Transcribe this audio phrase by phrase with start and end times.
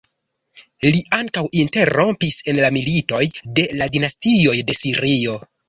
[0.95, 3.21] Li ankaŭ interrompis en la militoj
[3.61, 5.41] de la dinastioj de Sirio.